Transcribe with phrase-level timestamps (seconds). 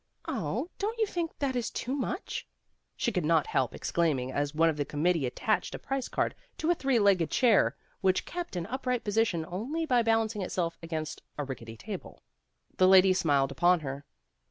[0.27, 2.47] "0, don't you think that is too much?"
[2.97, 6.33] She could not help ex claiming as one of the committee attached a price card
[6.57, 11.21] to a three legged chair, which kept an upright position only by balancing itself against
[11.37, 12.23] a rickety table.
[12.77, 14.03] The lady smiled upon her.